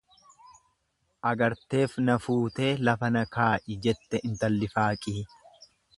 Agarteef 1.31 1.93
na 2.07 2.15
fuutee 2.23 2.71
lafa 2.89 3.11
na 3.19 3.23
kaa'i 3.37 3.77
jette 3.85 4.23
intalli 4.31 4.71
faaqii. 4.77 5.19